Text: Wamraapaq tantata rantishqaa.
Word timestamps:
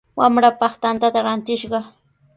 Wamraapaq 0.19 0.73
tantata 0.81 1.19
rantishqaa. 1.25 1.85